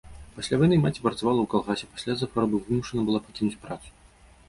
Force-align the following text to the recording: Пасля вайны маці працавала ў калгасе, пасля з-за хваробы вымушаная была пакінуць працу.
Пасля 0.37 0.57
вайны 0.61 0.79
маці 0.85 1.03
працавала 1.03 1.39
ў 1.45 1.51
калгасе, 1.53 1.91
пасля 1.93 2.11
з-за 2.17 2.31
хваробы 2.33 2.65
вымушаная 2.73 3.05
была 3.11 3.25
пакінуць 3.31 3.61
працу. 3.69 3.99